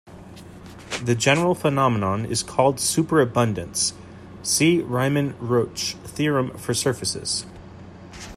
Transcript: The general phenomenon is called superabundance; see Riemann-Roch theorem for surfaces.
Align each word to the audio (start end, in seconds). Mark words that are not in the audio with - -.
The 1.03 1.13
general 1.13 1.53
phenomenon 1.53 2.25
is 2.25 2.41
called 2.41 2.79
superabundance; 2.79 3.93
see 4.41 4.81
Riemann-Roch 4.81 5.77
theorem 6.07 6.57
for 6.57 6.73
surfaces. 6.73 7.45